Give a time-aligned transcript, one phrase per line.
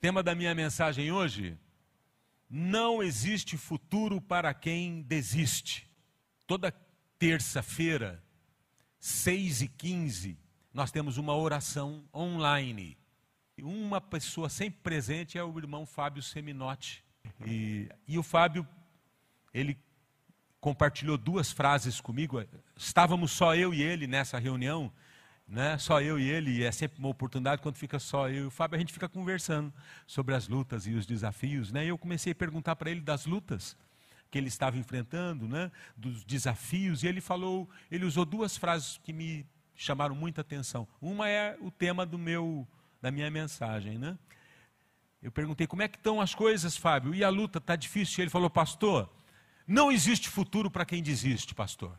[0.00, 1.58] Tema da minha mensagem hoje:
[2.48, 5.86] não existe futuro para quem desiste.
[6.46, 6.72] Toda
[7.18, 8.22] terça-feira,
[8.98, 10.38] 6 e 15,
[10.72, 12.96] nós temos uma oração online.
[13.58, 17.04] Uma pessoa sempre presente é o irmão Fábio Seminotti.
[17.46, 18.66] E, e o Fábio,
[19.52, 19.78] ele
[20.62, 22.42] compartilhou duas frases comigo.
[22.74, 24.90] Estávamos só eu e ele nessa reunião,
[25.50, 25.76] né?
[25.78, 28.50] Só eu e ele, e é sempre uma oportunidade quando fica só eu e o
[28.50, 29.74] Fábio, a gente fica conversando
[30.06, 31.84] sobre as lutas e os desafios, né?
[31.84, 33.76] E eu comecei a perguntar para ele das lutas
[34.30, 35.72] que ele estava enfrentando, né?
[35.96, 40.86] Dos desafios, e ele falou, ele usou duas frases que me chamaram muita atenção.
[41.02, 42.66] Uma é o tema do meu
[43.02, 44.16] da minha mensagem, né?
[45.20, 47.14] Eu perguntei como é que estão as coisas, Fábio?
[47.14, 48.22] E a luta está difícil?
[48.22, 49.10] Ele falou, pastor,
[49.66, 51.98] não existe futuro para quem desiste, pastor.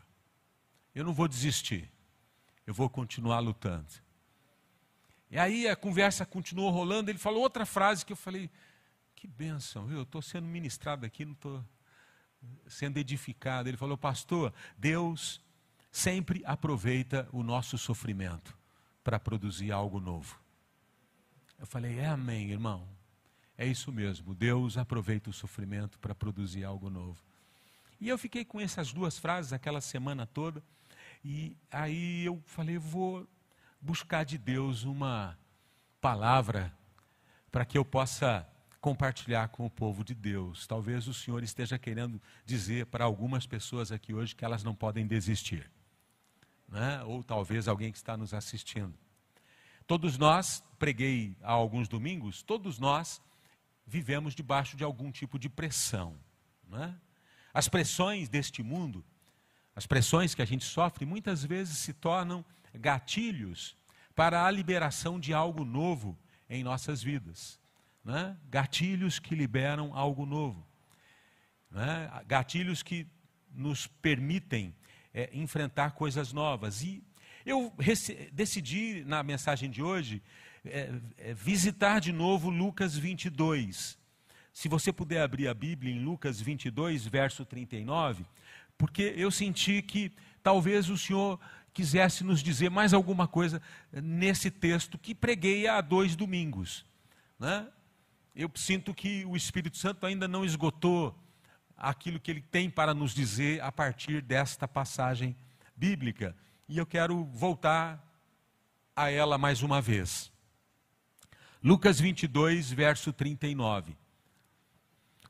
[0.94, 1.90] Eu não vou desistir.
[2.66, 3.92] Eu vou continuar lutando.
[5.30, 7.10] E aí a conversa continuou rolando.
[7.10, 8.50] Ele falou outra frase que eu falei:
[9.14, 9.98] Que bênção, viu?
[9.98, 11.64] Eu estou sendo ministrado aqui, não estou
[12.66, 13.68] sendo edificado.
[13.68, 15.40] Ele falou: Pastor, Deus
[15.90, 18.56] sempre aproveita o nosso sofrimento
[19.02, 20.38] para produzir algo novo.
[21.58, 22.86] Eu falei: É amém, irmão.
[23.56, 24.34] É isso mesmo.
[24.34, 27.22] Deus aproveita o sofrimento para produzir algo novo.
[28.00, 30.62] E eu fiquei com essas duas frases aquela semana toda.
[31.24, 33.28] E aí eu falei, vou
[33.80, 35.38] buscar de Deus uma
[36.00, 36.76] palavra
[37.50, 38.48] para que eu possa
[38.80, 40.66] compartilhar com o povo de Deus.
[40.66, 45.06] Talvez o Senhor esteja querendo dizer para algumas pessoas aqui hoje que elas não podem
[45.06, 45.70] desistir.
[46.68, 47.00] Né?
[47.04, 48.98] Ou talvez alguém que está nos assistindo.
[49.86, 53.22] Todos nós, preguei há alguns domingos, todos nós
[53.86, 56.16] vivemos debaixo de algum tipo de pressão.
[56.68, 56.98] Né?
[57.54, 59.04] As pressões deste mundo
[59.74, 63.76] as pressões que a gente sofre muitas vezes se tornam gatilhos
[64.14, 67.58] para a liberação de algo novo em nossas vidas.
[68.04, 68.36] Né?
[68.50, 70.66] Gatilhos que liberam algo novo.
[71.70, 72.10] Né?
[72.26, 73.06] Gatilhos que
[73.54, 74.74] nos permitem
[75.14, 76.82] é, enfrentar coisas novas.
[76.82, 77.02] E
[77.44, 77.72] eu
[78.32, 80.22] decidi, na mensagem de hoje,
[80.64, 83.98] é, é, visitar de novo Lucas 22.
[84.52, 88.24] Se você puder abrir a Bíblia em Lucas 22, verso 39,
[88.76, 90.12] porque eu senti que
[90.42, 91.38] talvez o Senhor
[91.72, 93.62] quisesse nos dizer mais alguma coisa
[93.92, 96.84] nesse texto que preguei há dois domingos.
[97.38, 97.66] Né?
[98.34, 101.18] Eu sinto que o Espírito Santo ainda não esgotou
[101.76, 105.36] aquilo que ele tem para nos dizer a partir desta passagem
[105.74, 106.36] bíblica.
[106.68, 108.02] E eu quero voltar
[108.94, 110.30] a ela mais uma vez.
[111.62, 113.96] Lucas 22, verso 39.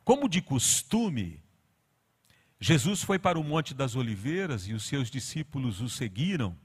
[0.05, 1.42] Como de costume,
[2.65, 6.57] Jesus foi para o Monte das Oliveiras e os seus discípulos o seguiram.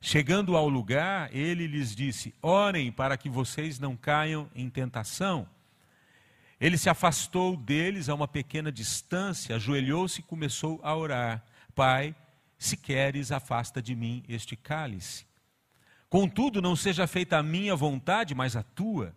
[0.00, 5.48] Chegando ao lugar, ele lhes disse: Orem para que vocês não caiam em tentação.
[6.60, 12.14] Ele se afastou deles a uma pequena distância, ajoelhou-se e começou a orar: Pai,
[12.56, 15.26] se queres, afasta de mim este cálice.
[16.08, 19.12] Contudo, não seja feita a minha vontade, mas a tua.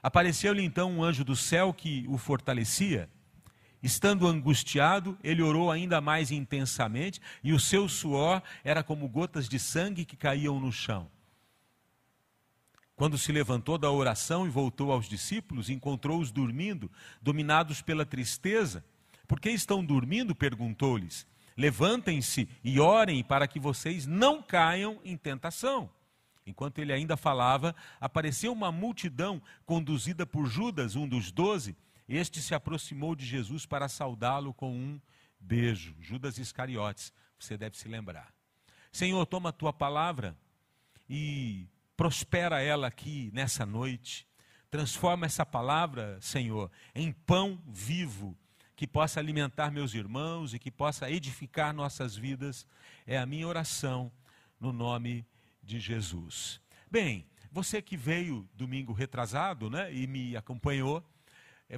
[0.00, 3.10] Apareceu-lhe então um anjo do céu que o fortalecia.
[3.84, 9.58] Estando angustiado, ele orou ainda mais intensamente, e o seu suor era como gotas de
[9.58, 11.06] sangue que caíam no chão.
[12.96, 16.90] Quando se levantou da oração e voltou aos discípulos, encontrou-os dormindo,
[17.20, 18.82] dominados pela tristeza.
[19.28, 20.34] Por que estão dormindo?
[20.34, 21.26] perguntou-lhes.
[21.54, 25.90] Levantem-se e orem para que vocês não caiam em tentação.
[26.46, 31.76] Enquanto ele ainda falava, apareceu uma multidão conduzida por Judas, um dos doze,
[32.08, 35.00] este se aproximou de Jesus para saudá-lo com um
[35.38, 35.94] beijo.
[36.00, 38.32] Judas Iscariotes, você deve se lembrar.
[38.92, 40.36] Senhor, toma a tua palavra
[41.08, 44.26] e prospera ela aqui nessa noite.
[44.70, 48.36] Transforma essa palavra, Senhor, em pão vivo
[48.76, 52.66] que possa alimentar meus irmãos e que possa edificar nossas vidas.
[53.06, 54.10] É a minha oração
[54.58, 55.26] no nome
[55.62, 56.60] de Jesus.
[56.90, 61.04] Bem, você que veio domingo retrasado, né, e me acompanhou,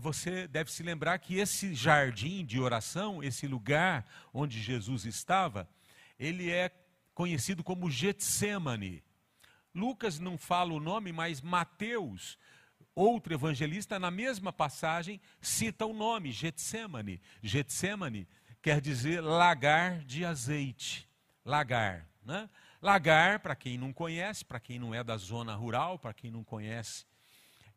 [0.00, 5.68] você deve se lembrar que esse jardim de oração, esse lugar onde Jesus estava,
[6.18, 6.70] ele é
[7.14, 9.02] conhecido como Getsemane.
[9.74, 12.38] Lucas não fala o nome, mas Mateus,
[12.94, 17.20] outro evangelista, na mesma passagem, cita o nome, Getsemane.
[17.42, 18.28] Getsemane
[18.60, 21.08] quer dizer lagar de azeite.
[21.44, 22.08] Lagar.
[22.24, 22.50] Né?
[22.82, 26.42] Lagar, para quem não conhece, para quem não é da zona rural, para quem não
[26.42, 27.04] conhece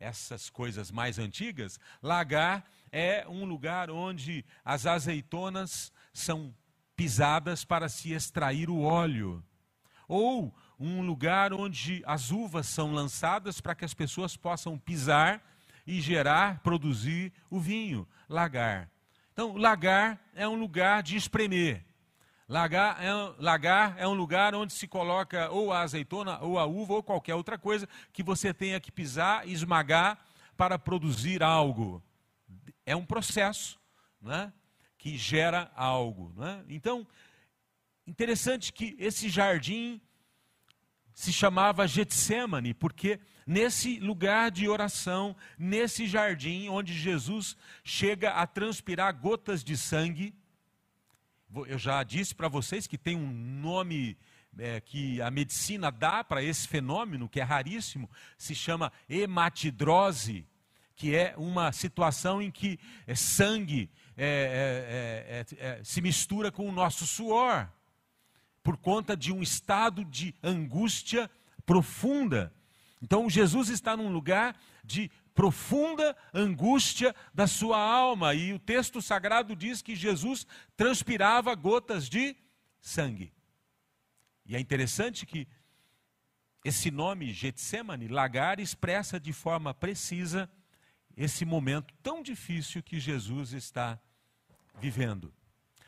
[0.00, 6.52] essas coisas mais antigas, lagar é um lugar onde as azeitonas são
[6.96, 9.44] pisadas para se extrair o óleo.
[10.08, 15.40] Ou um lugar onde as uvas são lançadas para que as pessoas possam pisar
[15.86, 18.90] e gerar, produzir o vinho, lagar.
[19.32, 21.84] Então, lagar é um lugar de espremer.
[22.50, 26.94] Lagar é, lagar é um lugar onde se coloca ou a azeitona, ou a uva,
[26.94, 30.18] ou qualquer outra coisa que você tenha que pisar e esmagar
[30.56, 32.02] para produzir algo.
[32.84, 33.78] É um processo
[34.20, 34.52] né,
[34.98, 36.34] que gera algo.
[36.36, 36.64] Né?
[36.68, 37.06] Então,
[38.04, 40.00] interessante que esse jardim
[41.14, 49.16] se chamava Getsemane, porque nesse lugar de oração, nesse jardim onde Jesus chega a transpirar
[49.16, 50.34] gotas de sangue,
[51.66, 54.16] eu já disse para vocês que tem um nome
[54.58, 60.46] é, que a medicina dá para esse fenômeno, que é raríssimo, se chama hematidrose,
[60.94, 66.68] que é uma situação em que é, sangue é, é, é, é se mistura com
[66.68, 67.68] o nosso suor,
[68.62, 71.30] por conta de um estado de angústia
[71.64, 72.52] profunda.
[73.02, 74.54] Então Jesus está num lugar
[74.84, 78.34] de profunda angústia da sua alma.
[78.34, 80.46] E o texto sagrado diz que Jesus
[80.76, 82.36] transpirava gotas de
[82.80, 83.32] sangue.
[84.44, 85.46] E é interessante que
[86.64, 90.50] esse nome, Getsemane, lagar, expressa de forma precisa
[91.16, 93.98] esse momento tão difícil que Jesus está
[94.78, 95.32] vivendo.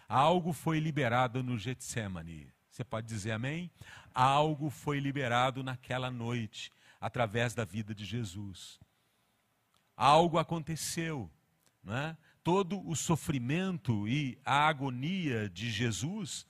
[0.09, 2.51] Algo foi liberado no Getsemane.
[2.71, 3.71] Você pode dizer amém?
[4.15, 8.81] Algo foi liberado naquela noite, através da vida de Jesus
[10.03, 11.31] algo aconteceu.
[11.85, 12.17] Né?
[12.43, 16.45] Todo o sofrimento e a agonia de Jesus,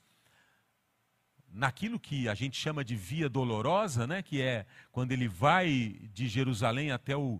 [1.51, 4.23] naquilo que a gente chama de via dolorosa, né?
[4.23, 7.39] que é quando ele vai de Jerusalém até o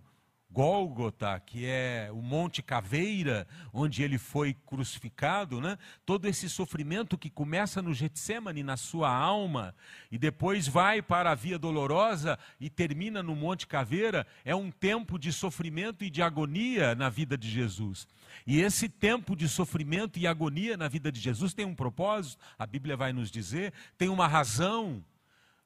[0.54, 5.76] Gólgota, que é o Monte Caveira, onde ele foi crucificado, né?
[6.06, 9.74] todo esse sofrimento que começa no Getsemane, na sua alma,
[10.12, 15.18] e depois vai para a Via Dolorosa e termina no Monte Caveira, é um tempo
[15.18, 18.06] de sofrimento e de agonia na vida de Jesus.
[18.46, 22.64] E esse tempo de sofrimento e agonia na vida de Jesus tem um propósito, a
[22.64, 25.04] Bíblia vai nos dizer, tem uma razão.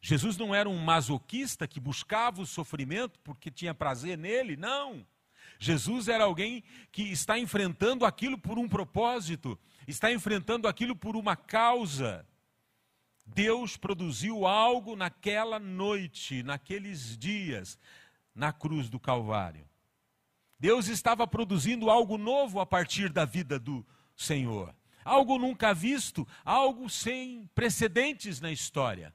[0.00, 5.06] Jesus não era um masoquista que buscava o sofrimento porque tinha prazer nele, não.
[5.58, 6.62] Jesus era alguém
[6.92, 12.24] que está enfrentando aquilo por um propósito, está enfrentando aquilo por uma causa.
[13.26, 17.78] Deus produziu algo naquela noite, naqueles dias,
[18.34, 19.68] na cruz do Calvário.
[20.58, 23.86] Deus estava produzindo algo novo a partir da vida do
[24.16, 24.74] Senhor.
[25.04, 29.12] Algo nunca visto, algo sem precedentes na história.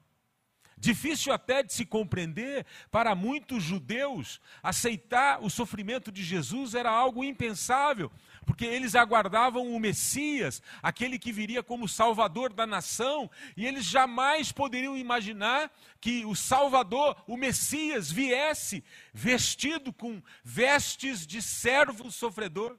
[0.76, 7.24] Difícil até de se compreender para muitos judeus, aceitar o sofrimento de Jesus era algo
[7.24, 8.10] impensável,
[8.44, 14.52] porque eles aguardavam o Messias, aquele que viria como Salvador da nação, e eles jamais
[14.52, 22.76] poderiam imaginar que o Salvador, o Messias, viesse vestido com vestes de servo sofredor.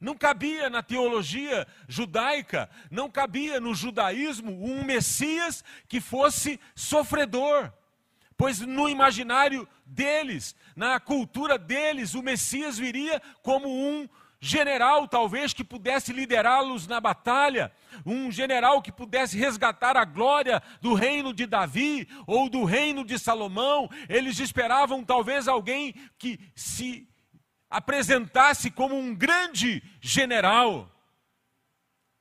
[0.00, 7.72] Não cabia na teologia judaica, não cabia no judaísmo um Messias que fosse sofredor.
[8.36, 14.08] Pois no imaginário deles, na cultura deles, o Messias viria como um
[14.40, 17.72] general, talvez, que pudesse liderá-los na batalha,
[18.06, 23.18] um general que pudesse resgatar a glória do reino de Davi ou do reino de
[23.18, 23.90] Salomão.
[24.08, 27.08] Eles esperavam, talvez, alguém que se
[27.70, 30.90] apresentasse como um grande general,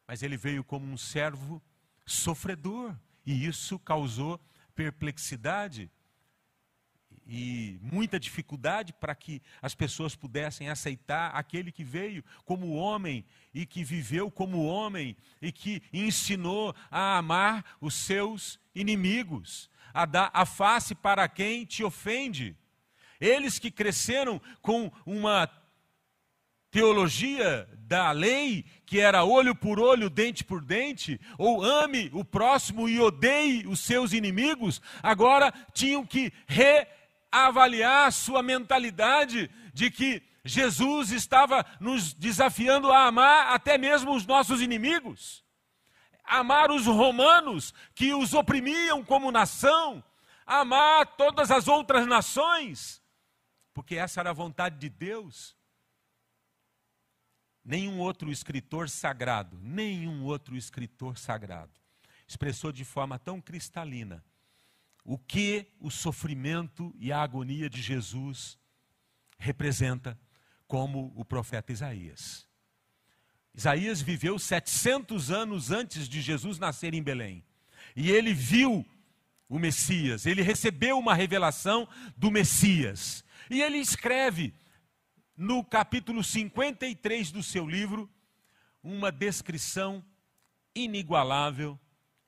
[0.08, 1.62] mas ele veio como um servo
[2.06, 4.39] sofredor, e isso causou
[4.74, 5.89] perplexidade
[7.27, 13.66] e muita dificuldade para que as pessoas pudessem aceitar aquele que veio como homem e
[13.66, 20.46] que viveu como homem e que ensinou a amar os seus inimigos, a dar a
[20.46, 22.56] face para quem te ofende.
[23.20, 25.50] Eles que cresceram com uma
[26.70, 32.88] teologia da lei, que era olho por olho, dente por dente, ou ame o próximo
[32.90, 41.66] e odeie os seus inimigos, agora tinham que reavaliar sua mentalidade de que Jesus estava
[41.80, 45.44] nos desafiando a amar até mesmo os nossos inimigos,
[46.24, 50.04] amar os romanos que os oprimiam como nação,
[50.46, 53.02] amar todas as outras nações
[53.78, 55.56] porque essa era a vontade de Deus.
[57.64, 61.80] Nenhum outro escritor sagrado, nenhum outro escritor sagrado
[62.28, 64.26] expressou de forma tão cristalina
[65.04, 68.58] o que o sofrimento e a agonia de Jesus
[69.38, 70.20] representa,
[70.68, 72.48] como o profeta Isaías.
[73.54, 77.46] Isaías viveu 700 anos antes de Jesus nascer em Belém.
[77.96, 78.84] E ele viu
[79.48, 83.24] o Messias, ele recebeu uma revelação do Messias.
[83.50, 84.54] E ele escreve
[85.36, 88.10] no capítulo 53 do seu livro,
[88.82, 90.04] uma descrição
[90.74, 91.80] inigualável,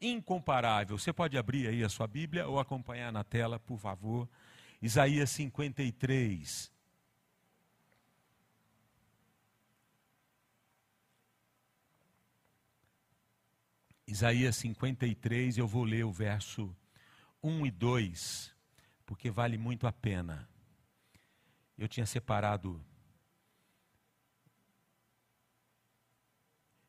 [0.01, 0.97] incomparável.
[0.97, 4.29] Você pode abrir aí a sua Bíblia ou acompanhar na tela, por favor.
[4.81, 6.71] Isaías 53.
[14.07, 16.75] Isaías 53, eu vou ler o verso
[17.43, 18.55] 1 e 2,
[19.05, 20.49] porque vale muito a pena.
[21.79, 22.85] Eu tinha separado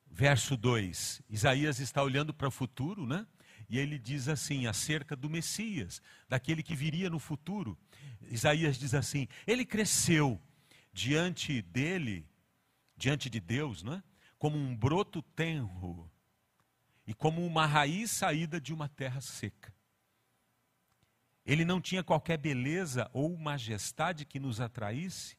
[0.05, 1.23] verso 2.
[1.31, 3.25] Isaías está olhando para o futuro, né?
[3.69, 7.79] E ele diz assim, acerca do Messias, daquele que viria no futuro.
[8.23, 10.43] Isaías diz assim: Ele cresceu
[10.93, 12.29] diante dele,
[12.97, 14.03] diante de Deus, não é?
[14.41, 16.11] Como um broto tenro
[17.07, 19.73] e como uma raiz saída de uma terra seca.
[21.51, 25.37] Ele não tinha qualquer beleza ou majestade que nos atraísse,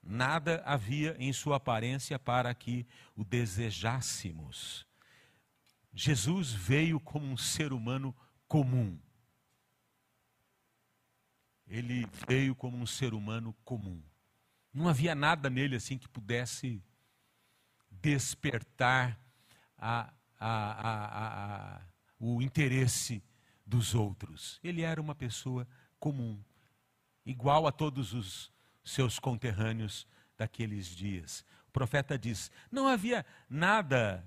[0.00, 4.86] nada havia em sua aparência para que o desejássemos.
[5.92, 8.14] Jesus veio como um ser humano
[8.46, 8.96] comum.
[11.66, 14.00] Ele veio como um ser humano comum.
[14.72, 16.80] Não havia nada nele assim que pudesse
[17.90, 19.18] despertar
[19.76, 21.80] a, a, a,
[22.16, 23.20] o interesse
[23.66, 24.60] dos outros.
[24.62, 25.66] Ele era uma pessoa
[25.98, 26.38] comum,
[27.24, 28.52] igual a todos os
[28.84, 30.06] seus conterrâneos
[30.38, 31.44] daqueles dias.
[31.68, 34.24] O profeta diz: não havia nada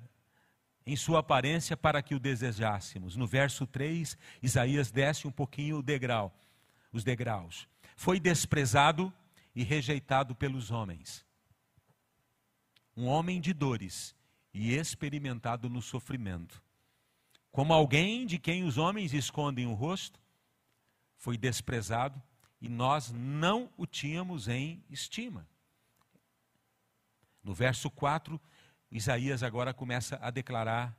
[0.85, 3.15] em sua aparência para que o desejássemos.
[3.15, 6.35] No verso 3, Isaías desce um pouquinho o degrau,
[6.91, 7.67] os degraus.
[7.95, 9.13] Foi desprezado
[9.55, 11.25] e rejeitado pelos homens.
[12.95, 14.15] Um homem de dores
[14.53, 16.61] e experimentado no sofrimento.
[17.51, 20.19] Como alguém de quem os homens escondem o rosto,
[21.17, 22.21] foi desprezado
[22.61, 25.47] e nós não o tínhamos em estima.
[27.43, 28.39] No verso 4,
[28.91, 30.95] Isaías agora começa a declarar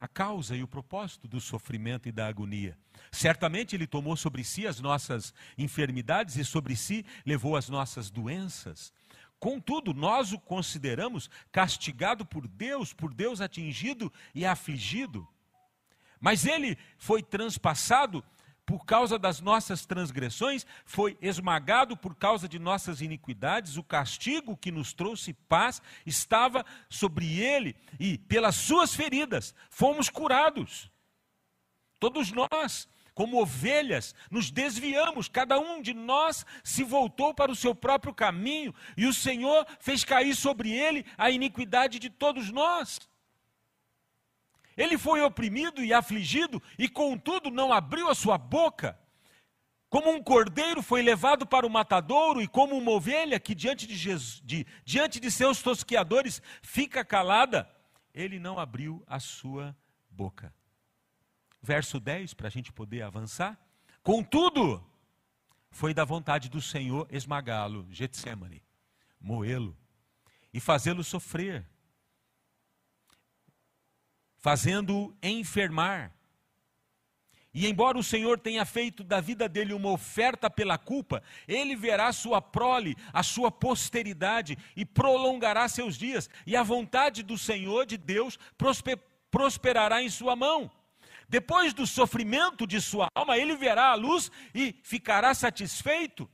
[0.00, 2.78] a causa e o propósito do sofrimento e da agonia.
[3.10, 8.92] Certamente ele tomou sobre si as nossas enfermidades e sobre si levou as nossas doenças.
[9.38, 15.26] Contudo, nós o consideramos castigado por Deus, por Deus atingido e afligido.
[16.26, 18.24] Mas ele foi transpassado
[18.66, 24.72] por causa das nossas transgressões, foi esmagado por causa de nossas iniquidades, o castigo que
[24.72, 30.90] nos trouxe paz estava sobre ele, e pelas suas feridas fomos curados.
[32.00, 37.72] Todos nós, como ovelhas, nos desviamos, cada um de nós se voltou para o seu
[37.72, 42.98] próprio caminho, e o Senhor fez cair sobre ele a iniquidade de todos nós.
[44.76, 48.98] Ele foi oprimido e afligido, e contudo não abriu a sua boca.
[49.88, 53.96] Como um cordeiro foi levado para o matadouro, e como uma ovelha que diante de,
[53.96, 57.70] Jesus, de, diante de seus tosqueadores fica calada,
[58.12, 59.74] ele não abriu a sua
[60.10, 60.52] boca.
[61.62, 63.58] Verso 10, para a gente poder avançar.
[64.02, 64.84] Contudo,
[65.70, 68.62] foi da vontade do Senhor esmagá-lo, Getsemane,
[69.20, 69.76] moê-lo
[70.52, 71.66] e fazê-lo sofrer
[74.46, 76.12] fazendo-o enfermar.
[77.52, 82.12] E embora o Senhor tenha feito da vida dele uma oferta pela culpa, ele verá
[82.12, 87.96] sua prole, a sua posteridade e prolongará seus dias, e a vontade do Senhor de
[87.96, 88.38] Deus
[89.32, 90.70] prosperará em sua mão.
[91.28, 96.30] Depois do sofrimento de sua alma, ele verá a luz e ficará satisfeito.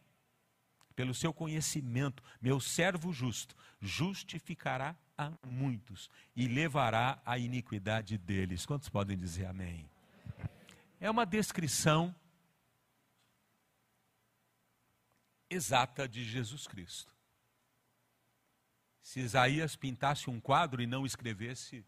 [0.95, 4.95] Pelo seu conhecimento, meu servo justo justificará
[5.27, 8.67] a muitos e levará a iniquidade deles.
[8.67, 9.89] Quantos podem dizer amém?
[11.01, 12.15] É uma descrição
[15.51, 17.13] exata de Jesus Cristo.
[19.03, 21.85] Se Isaías pintasse um quadro e não escrevesse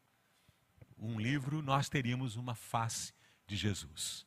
[0.98, 3.14] um livro, nós teríamos uma face
[3.46, 4.26] de Jesus.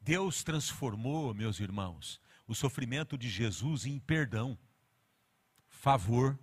[0.00, 4.58] Deus transformou, meus irmãos, o sofrimento de Jesus em perdão,
[5.68, 6.38] favor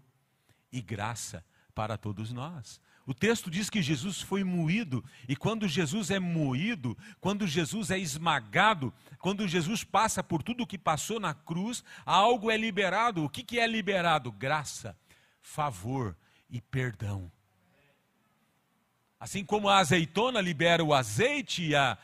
[0.72, 2.82] e graça para todos nós.
[3.06, 7.98] O texto diz que Jesus foi moído, e quando Jesus é moído, quando Jesus é
[7.98, 13.24] esmagado, quando Jesus passa por tudo o que passou na cruz, algo é liberado.
[13.24, 14.32] O que, que é liberado?
[14.32, 14.96] Graça,
[15.42, 16.16] favor
[16.50, 17.32] e perdão.
[19.20, 21.98] Assim como a azeitona libera o azeite e a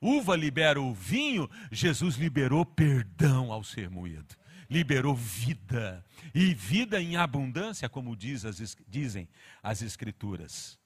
[0.00, 4.36] uva libera o vinho, Jesus liberou perdão ao ser moído
[4.68, 6.04] liberou vida,
[6.34, 9.28] e vida em abundância, como diz as, dizem
[9.62, 10.78] as Escrituras.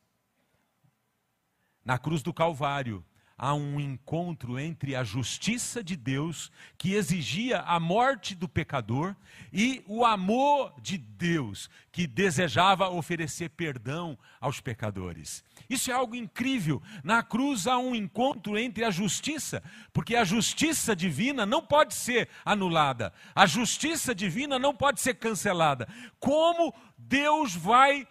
[1.85, 3.05] Na cruz do Calvário,
[3.43, 9.17] a um encontro entre a justiça de Deus, que exigia a morte do pecador,
[9.51, 15.43] e o amor de Deus, que desejava oferecer perdão aos pecadores.
[15.71, 16.83] Isso é algo incrível.
[17.03, 22.29] Na cruz há um encontro entre a justiça, porque a justiça divina não pode ser
[22.45, 25.89] anulada, a justiça divina não pode ser cancelada.
[26.19, 28.07] Como Deus vai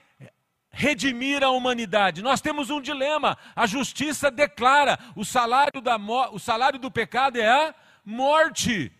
[0.71, 2.21] redimir a humanidade.
[2.21, 3.37] Nós temos um dilema.
[3.55, 5.97] A justiça declara: o salário, da
[6.31, 8.91] o salário do pecado é a morte.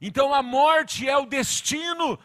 [0.00, 2.18] Então a morte é o destino,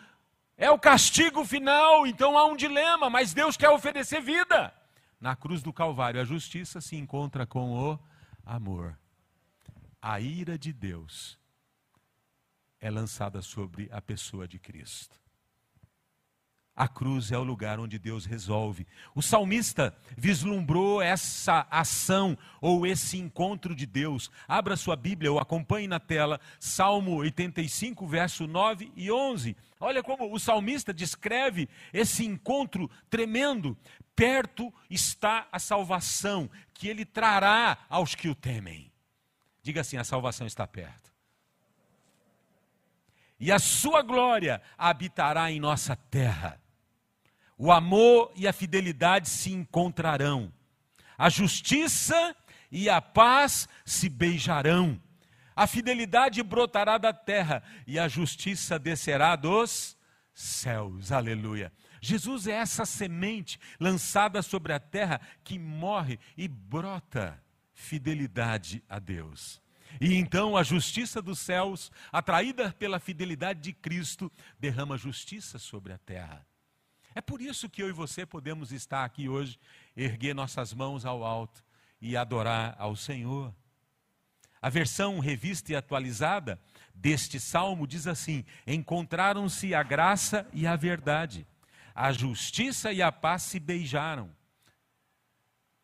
[0.57, 2.07] é o castigo final.
[2.07, 4.73] Então há um dilema, mas Deus quer oferecer vida.
[5.19, 7.99] Na cruz do Calvário, a justiça se encontra com o
[8.45, 8.97] amor.
[10.01, 11.39] A ira de Deus
[12.79, 15.19] é lançada sobre a pessoa de Cristo.
[16.77, 18.85] A cruz é o lugar onde Deus resolve.
[19.15, 24.29] O salmista vislumbrou essa ação ou esse encontro de Deus.
[24.47, 29.57] Abra sua Bíblia ou acompanhe na tela Salmo 85, verso 9 e 11.
[29.79, 33.75] Olha como o salmista descreve esse encontro tremendo.
[34.15, 38.91] Perto está a salvação que ele trará aos que o temem.
[39.63, 41.11] Diga assim: a salvação está perto.
[43.39, 46.61] E a sua glória habitará em nossa terra.
[47.57, 50.53] O amor e a fidelidade se encontrarão.
[51.17, 52.35] A justiça
[52.71, 55.01] e a paz se beijarão.
[55.55, 59.97] A fidelidade brotará da terra e a justiça descerá dos
[60.31, 61.11] céus.
[61.11, 61.73] Aleluia.
[61.99, 67.41] Jesus é essa semente lançada sobre a terra que morre e brota
[67.73, 69.59] fidelidade a Deus.
[69.99, 75.97] E então a justiça dos céus, atraída pela fidelidade de Cristo, derrama justiça sobre a
[75.97, 76.46] terra.
[77.17, 79.59] É por isso que eu e você podemos estar aqui hoje,
[79.95, 81.63] erguer nossas mãos ao alto
[81.99, 83.51] e adorar ao Senhor.
[84.61, 86.61] A versão revista e atualizada
[86.93, 91.47] deste salmo diz assim: Encontraram-se a graça e a verdade,
[91.95, 94.29] a justiça e a paz se beijaram.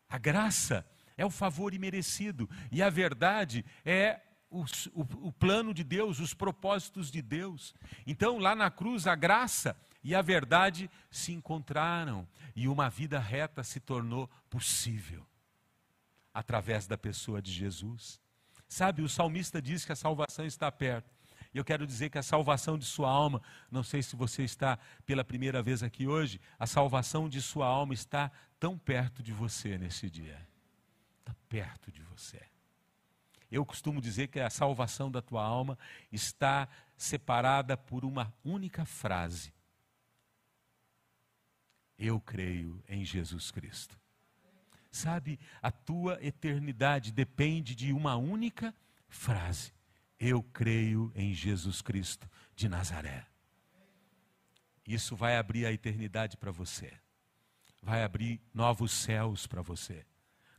[0.07, 0.85] A graça
[1.17, 6.35] é o favor imerecido, e a verdade é o, o, o plano de Deus, os
[6.35, 7.73] propósitos de Deus.
[8.05, 13.63] Então, lá na cruz, a graça e a verdade se encontraram e uma vida reta
[13.63, 15.25] se tornou possível
[16.33, 18.19] através da pessoa de Jesus.
[18.67, 21.13] Sabe, o salmista diz que a salvação está perto.
[21.53, 24.79] E eu quero dizer que a salvação de sua alma, não sei se você está
[25.05, 29.77] pela primeira vez aqui hoje, a salvação de sua alma está tão perto de você
[29.77, 30.47] nesse dia.
[31.19, 32.41] Está perto de você.
[33.51, 35.77] Eu costumo dizer que a salvação da tua alma
[36.11, 39.53] está separada por uma única frase:
[41.97, 43.99] eu creio em Jesus Cristo.
[44.91, 48.73] Sabe, a tua eternidade depende de uma única
[49.07, 49.73] frase:
[50.19, 53.25] Eu creio em Jesus Cristo de Nazaré.
[54.85, 56.91] Isso vai abrir a eternidade para você,
[57.81, 60.05] vai abrir novos céus para você,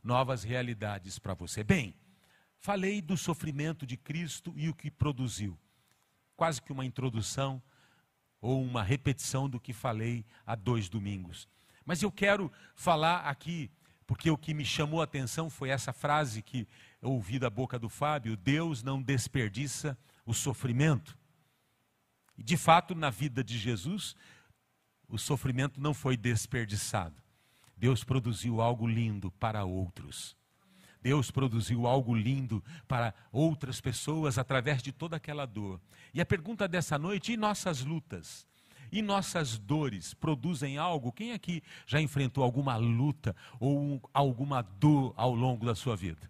[0.03, 1.63] novas realidades para você.
[1.63, 1.95] Bem,
[2.57, 5.57] falei do sofrimento de Cristo e o que produziu,
[6.35, 7.61] quase que uma introdução
[8.45, 11.47] ou uma repetição do que falei há dois domingos.
[11.83, 13.71] Mas eu quero falar aqui,
[14.05, 16.67] porque o que me chamou a atenção foi essa frase que
[17.01, 21.17] eu ouvi da boca do Fábio: Deus não desperdiça o sofrimento.
[22.37, 24.15] E de fato, na vida de Jesus,
[25.07, 27.15] o sofrimento não foi desperdiçado.
[27.75, 30.37] Deus produziu algo lindo para outros.
[31.05, 35.79] Deus produziu algo lindo para outras pessoas através de toda aquela dor.
[36.11, 38.47] E a pergunta dessa noite: e nossas lutas?
[38.91, 41.11] E nossas dores produzem algo?
[41.11, 46.27] Quem aqui já enfrentou alguma luta ou alguma dor ao longo da sua vida?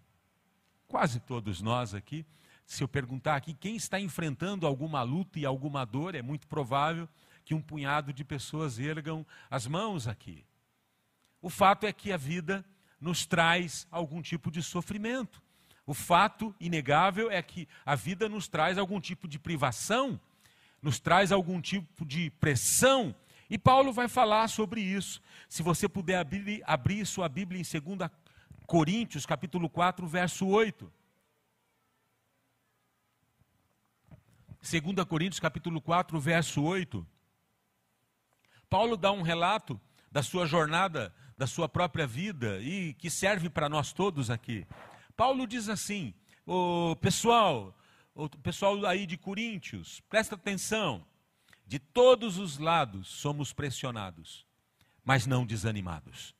[0.86, 2.26] Quase todos nós aqui.
[2.66, 7.08] Se eu perguntar aqui quem está enfrentando alguma luta e alguma dor, é muito provável
[7.46, 10.44] que um punhado de pessoas ergam as mãos aqui.
[11.40, 12.62] O fato é que a vida
[13.06, 15.40] nos traz algum tipo de sofrimento.
[15.86, 20.20] O fato inegável é que a vida nos traz algum tipo de privação,
[20.82, 23.14] nos traz algum tipo de pressão.
[23.48, 25.22] E Paulo vai falar sobre isso.
[25.48, 28.10] Se você puder abrir, abrir sua Bíblia em 2
[28.66, 30.92] Coríntios, capítulo 4, verso 8.
[34.60, 37.06] 2 Coríntios, capítulo 4, verso 8.
[38.68, 43.68] Paulo dá um relato da sua jornada da sua própria vida e que serve para
[43.68, 44.66] nós todos aqui.
[45.16, 46.14] Paulo diz assim:
[46.46, 47.76] o pessoal,
[48.14, 51.04] o pessoal aí de Coríntios, presta atenção.
[51.66, 54.46] De todos os lados somos pressionados,
[55.04, 56.32] mas não desanimados.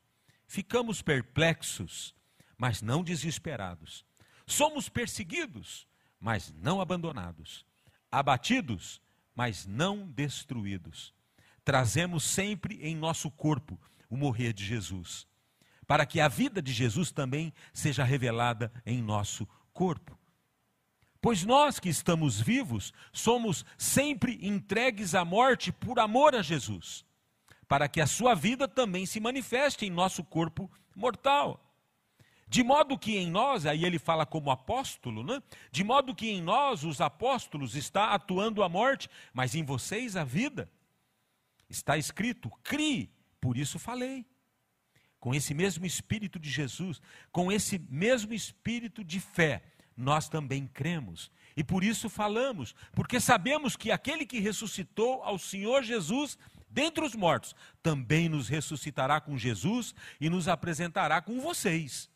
[0.46, 2.14] Ficamos perplexos,
[2.56, 4.04] mas não desesperados.
[4.46, 5.84] Somos perseguidos,
[6.20, 7.66] mas não abandonados.
[8.10, 9.00] Abatidos,
[9.34, 11.12] mas não destruídos.
[11.64, 13.76] Trazemos sempre em nosso corpo
[14.08, 15.26] o morrer de Jesus,
[15.86, 20.18] para que a vida de Jesus também seja revelada em nosso corpo.
[21.20, 27.04] Pois nós que estamos vivos somos sempre entregues à morte por amor a Jesus,
[27.66, 31.62] para que a sua vida também se manifeste em nosso corpo mortal.
[32.48, 35.42] De modo que em nós, aí ele fala como apóstolo, né?
[35.72, 40.22] De modo que em nós, os apóstolos, está atuando a morte, mas em vocês a
[40.22, 40.70] vida.
[41.68, 44.24] Está escrito: crie, por isso falei.
[45.18, 47.00] Com esse mesmo espírito de Jesus,
[47.32, 49.62] com esse mesmo espírito de fé,
[49.96, 51.30] nós também cremos.
[51.56, 56.38] E por isso falamos, porque sabemos que aquele que ressuscitou ao Senhor Jesus
[56.76, 62.10] dentre os mortos, também nos ressuscitará com Jesus e nos apresentará com vocês.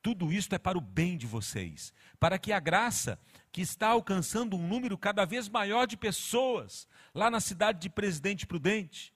[0.00, 3.20] Tudo isto é para o bem de vocês, para que a graça
[3.52, 8.46] que está alcançando um número cada vez maior de pessoas lá na cidade de Presidente
[8.46, 9.12] Prudente,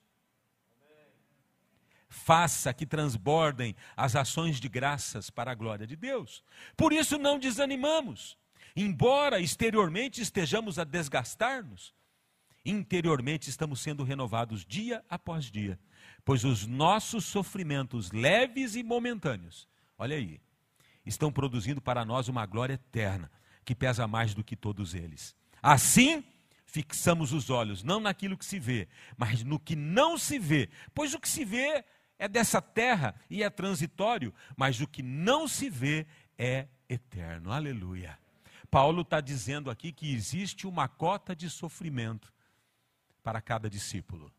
[2.11, 6.43] faça que transbordem as ações de graças para a glória de Deus.
[6.75, 8.37] Por isso não desanimamos,
[8.75, 11.93] embora exteriormente estejamos a desgastar-nos,
[12.65, 15.79] interiormente estamos sendo renovados dia após dia,
[16.25, 19.65] pois os nossos sofrimentos leves e momentâneos,
[19.97, 20.41] olha aí,
[21.05, 23.31] estão produzindo para nós uma glória eterna,
[23.63, 25.33] que pesa mais do que todos eles.
[25.63, 26.25] Assim,
[26.65, 31.13] fixamos os olhos não naquilo que se vê, mas no que não se vê, pois
[31.13, 31.85] o que se vê
[32.21, 36.05] é dessa terra e é transitório, mas o que não se vê
[36.37, 37.51] é eterno.
[37.51, 38.15] Aleluia.
[38.69, 42.31] Paulo está dizendo aqui que existe uma cota de sofrimento
[43.23, 44.31] para cada discípulo.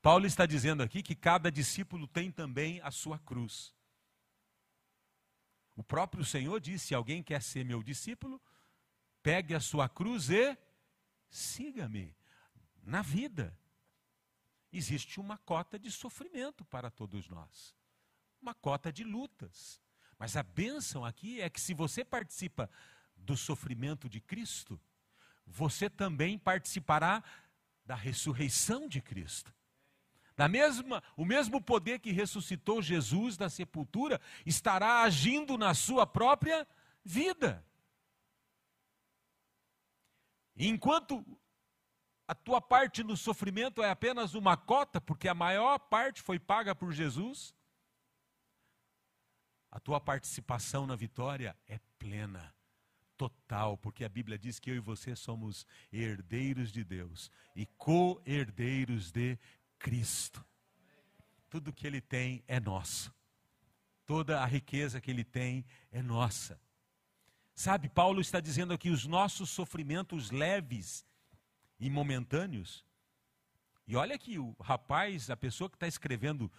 [0.00, 3.74] Paulo está dizendo aqui que cada discípulo tem também a sua cruz.
[5.76, 8.40] O próprio Senhor disse: se alguém quer ser meu discípulo,
[9.22, 10.56] pegue a sua cruz e
[11.28, 12.16] siga-me.
[12.82, 13.54] Na vida,
[14.72, 17.74] existe uma cota de sofrimento para todos nós,
[18.40, 19.80] uma cota de lutas.
[20.18, 22.70] Mas a bênção aqui é que se você participa
[23.16, 24.80] do sofrimento de Cristo,
[25.46, 27.22] você também participará
[27.84, 29.52] da ressurreição de Cristo.
[30.36, 36.66] Da mesma, o mesmo poder que ressuscitou Jesus da sepultura estará agindo na sua própria
[37.04, 37.64] vida.
[40.56, 41.24] Enquanto
[42.30, 46.76] a tua parte no sofrimento é apenas uma cota, porque a maior parte foi paga
[46.76, 47.52] por Jesus,
[49.68, 52.54] a tua participação na vitória é plena,
[53.16, 59.10] total, porque a Bíblia diz que eu e você somos herdeiros de Deus e co-herdeiros
[59.10, 59.36] de
[59.76, 60.46] Cristo.
[61.48, 63.12] Tudo que ele tem é nosso.
[64.06, 66.60] Toda a riqueza que ele tem é nossa.
[67.56, 71.09] Sabe, Paulo está dizendo aqui os nossos sofrimentos leves
[71.80, 72.84] e momentâneos.
[73.86, 76.50] E olha que o rapaz, a pessoa que está escrevendo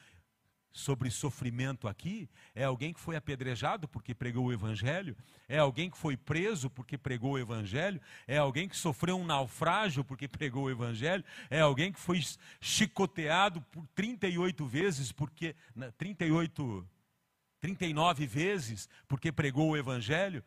[0.74, 5.16] sobre sofrimento aqui é alguém que foi apedrejado porque pregou o evangelho,
[5.48, 10.04] é alguém que foi preso porque pregou o evangelho, é alguém que sofreu um naufrágio
[10.04, 12.22] porque pregou o evangelho, é alguém que foi
[12.60, 15.56] chicoteado por 38 vezes porque
[15.98, 16.88] 38
[17.60, 20.44] 39 vezes porque pregou o evangelho,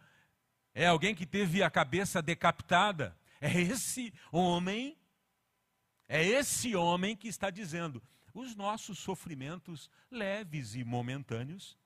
[0.74, 3.16] é alguém que teve a cabeça decapitada.
[3.40, 4.97] É esse homem
[6.09, 11.77] é esse homem que está dizendo: os nossos sofrimentos leves e momentâneos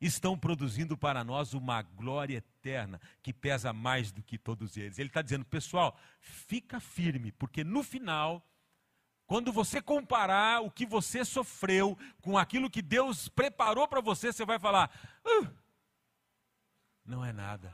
[0.00, 4.98] estão produzindo para nós uma glória eterna que pesa mais do que todos eles.
[4.98, 8.44] Ele está dizendo, pessoal, fica firme, porque no final,
[9.26, 14.44] quando você comparar o que você sofreu com aquilo que Deus preparou para você, você
[14.44, 14.90] vai falar:
[15.24, 15.48] uh,
[17.04, 17.72] não é nada.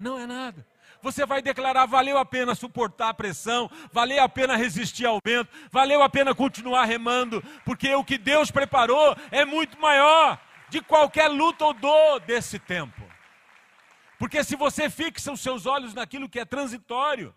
[0.00, 0.66] Não é nada
[1.00, 5.50] você vai declarar: valeu a pena suportar a pressão, valeu a pena resistir ao vento,
[5.70, 11.28] valeu a pena continuar remando, porque o que Deus preparou é muito maior de qualquer
[11.28, 13.02] luta ou dor desse tempo.
[14.18, 17.34] Porque se você fixa os seus olhos naquilo que é transitório,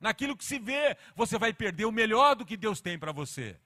[0.00, 3.56] naquilo que se vê, você vai perder o melhor do que Deus tem para você.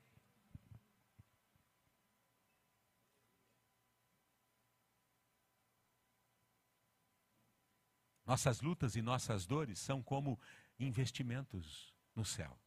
[8.27, 10.39] Nossas lutas e nossas dores são como
[10.79, 12.59] investimentos no céu.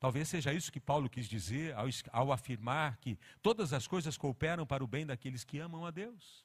[0.00, 4.66] Talvez seja isso que Paulo quis dizer ao, ao, afirmar que todas as coisas cooperam
[4.66, 6.44] para o bem daqueles que amam a Deus.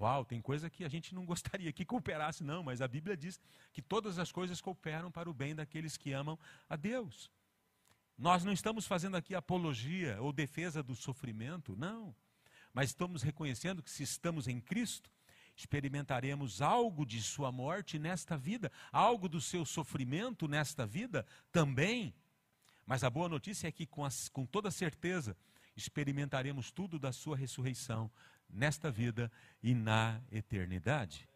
[0.00, 3.40] Uau, tem coisa que a gente não gostaria que cooperasse, não, mas a Bíblia diz
[3.72, 7.30] que todas as coisas cooperam para o bem daqueles que amam a Deus.
[8.16, 12.14] Nós não estamos fazendo aqui apologia ou defesa do sofrimento, não.
[12.72, 15.10] mas estamos reconhecendo que se estamos em Cristo,
[15.56, 22.14] experimentaremos algo de sua morte nesta vida, algo do seu sofrimento nesta vida também.
[22.86, 25.36] Mas a boa notícia é que, com, as, com toda certeza,
[25.76, 28.10] experimentaremos tudo da sua ressurreição
[28.48, 29.30] nesta vida
[29.62, 31.28] e na eternidade.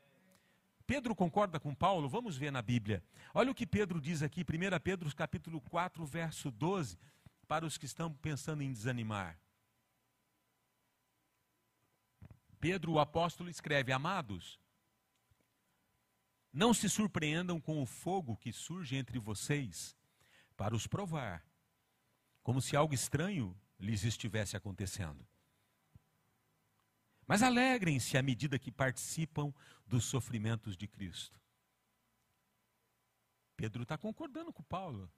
[0.86, 2.08] Pedro concorda com Paulo?
[2.08, 3.02] Vamos ver na Bíblia.
[3.34, 6.98] Olha o que Pedro diz aqui, 1 Pedro capítulo 4, verso 12,
[7.46, 9.38] para os que estão pensando em desanimar.
[12.60, 14.58] Pedro, o apóstolo, escreve: Amados,
[16.52, 19.96] não se surpreendam com o fogo que surge entre vocês
[20.56, 21.46] para os provar,
[22.42, 25.26] como se algo estranho lhes estivesse acontecendo.
[27.26, 29.52] Mas alegrem-se à medida que participam
[29.86, 31.38] dos sofrimentos de Cristo.
[33.54, 35.12] Pedro está concordando com Paulo.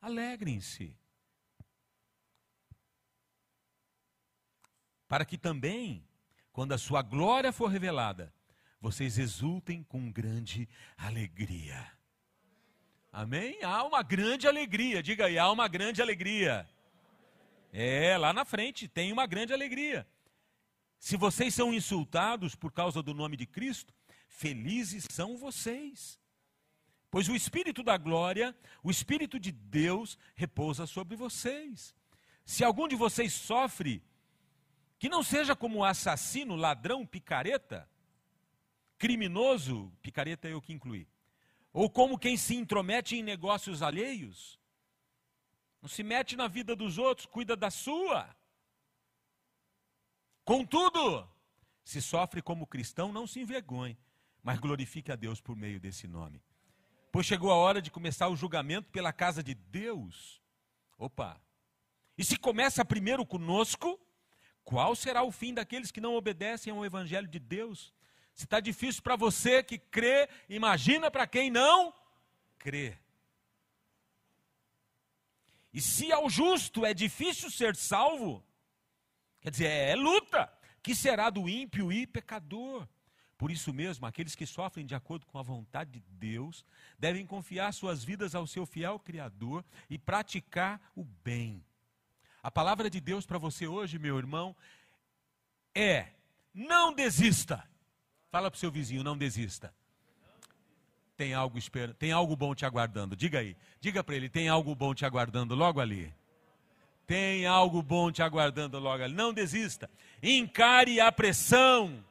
[0.00, 0.96] Alegrem-se.
[5.14, 6.04] Para que também,
[6.52, 8.34] quando a sua glória for revelada,
[8.80, 11.88] vocês exultem com grande alegria.
[13.12, 13.62] Amém?
[13.62, 16.68] Há uma grande alegria, diga aí, há uma grande alegria.
[17.72, 20.04] É, lá na frente tem uma grande alegria.
[20.98, 23.94] Se vocês são insultados por causa do nome de Cristo,
[24.26, 26.18] felizes são vocês.
[27.08, 31.94] Pois o Espírito da glória, o Espírito de Deus, repousa sobre vocês.
[32.44, 34.02] Se algum de vocês sofre,
[35.04, 37.86] que não seja como assassino, ladrão, picareta,
[38.96, 41.06] criminoso, picareta é eu que incluí,
[41.74, 44.58] ou como quem se intromete em negócios alheios.
[45.82, 48.34] Não se mete na vida dos outros, cuida da sua.
[50.42, 51.28] Contudo,
[51.84, 53.98] se sofre como cristão, não se envergonhe,
[54.42, 56.42] mas glorifique a Deus por meio desse nome.
[57.12, 60.40] Pois chegou a hora de começar o julgamento pela casa de Deus.
[60.96, 61.38] Opa!
[62.16, 64.00] E se começa primeiro conosco,
[64.64, 67.92] qual será o fim daqueles que não obedecem ao Evangelho de Deus?
[68.34, 71.92] Se está difícil para você que crê, imagina para quem não
[72.58, 72.96] crê.
[75.72, 78.44] E se ao justo é difícil ser salvo,
[79.40, 80.50] quer dizer, é, é luta,
[80.82, 82.88] que será do ímpio e pecador?
[83.36, 86.64] Por isso mesmo, aqueles que sofrem de acordo com a vontade de Deus
[86.98, 91.64] devem confiar suas vidas ao seu fiel Criador e praticar o bem.
[92.44, 94.54] A palavra de Deus para você hoje, meu irmão,
[95.74, 96.08] é:
[96.52, 97.66] não desista.
[98.30, 99.74] Fala para o seu vizinho, não desista.
[101.16, 103.16] Tem algo, espera, tem algo bom te aguardando.
[103.16, 103.56] Diga aí.
[103.80, 106.12] Diga para ele, tem algo bom te aguardando logo ali.
[107.06, 109.14] Tem algo bom te aguardando logo ali.
[109.14, 109.88] Não desista.
[110.22, 112.04] Encare a pressão.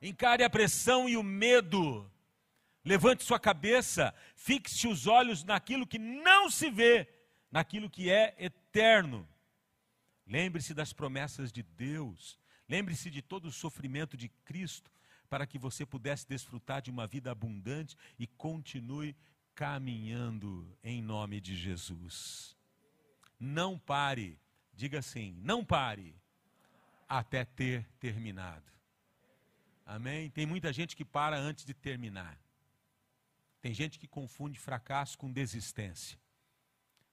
[0.00, 2.10] Encare a pressão e o medo.
[2.82, 7.06] Levante sua cabeça, fixe os olhos naquilo que não se vê,
[7.52, 8.59] naquilo que é eterno.
[10.26, 12.38] Lembre-se das promessas de Deus.
[12.68, 14.90] Lembre-se de todo o sofrimento de Cristo
[15.28, 19.16] para que você pudesse desfrutar de uma vida abundante e continue
[19.54, 22.56] caminhando em nome de Jesus.
[23.38, 24.38] Não pare,
[24.72, 26.14] diga assim, não pare
[27.08, 28.70] até ter terminado.
[29.84, 30.30] Amém?
[30.30, 32.40] Tem muita gente que para antes de terminar.
[33.60, 36.18] Tem gente que confunde fracasso com desistência.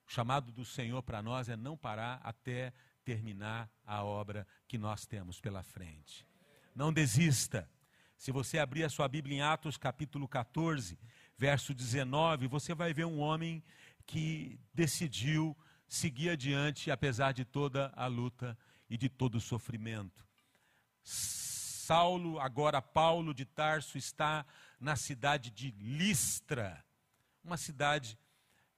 [0.07, 5.05] O chamado do Senhor para nós é não parar até terminar a obra que nós
[5.05, 6.25] temos pela frente.
[6.73, 7.69] Não desista.
[8.17, 10.97] Se você abrir a sua Bíblia em Atos capítulo 14,
[11.37, 13.61] verso 19, você vai ver um homem
[14.05, 15.55] que decidiu
[15.87, 18.57] seguir adiante apesar de toda a luta
[18.89, 20.25] e de todo o sofrimento.
[21.03, 24.45] Saulo, agora Paulo de Tarso, está
[24.79, 26.83] na cidade de Listra,
[27.43, 28.17] uma cidade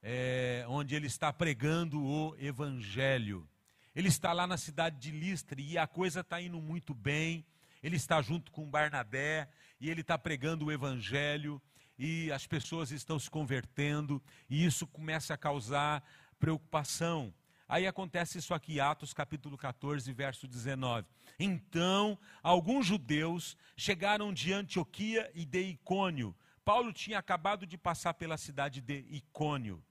[0.02, 3.48] é, onde ele está pregando o evangelho.
[3.94, 7.44] Ele está lá na cidade de Listra e a coisa está indo muito bem
[7.82, 9.48] ele está junto com Barnabé
[9.80, 11.60] e ele está pregando o evangelho
[11.98, 16.02] e as pessoas estão se convertendo e isso começa a causar
[16.38, 17.32] preocupação.
[17.68, 21.06] Aí acontece isso aqui, Atos capítulo 14, verso 19.
[21.38, 26.34] Então, alguns judeus chegaram de Antioquia e de Icônio.
[26.64, 29.82] Paulo tinha acabado de passar pela cidade de Icônio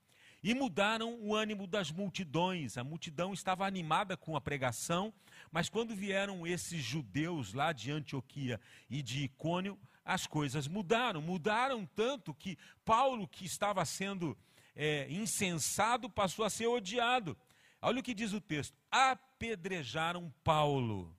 [0.41, 2.77] e mudaram o ânimo das multidões.
[2.77, 5.13] A multidão estava animada com a pregação,
[5.51, 11.21] mas quando vieram esses judeus lá de Antioquia e de Icônio, as coisas mudaram.
[11.21, 14.37] Mudaram tanto que Paulo, que estava sendo
[14.75, 17.37] é, insensado, passou a ser odiado.
[17.81, 21.15] Olha o que diz o texto: apedrejaram Paulo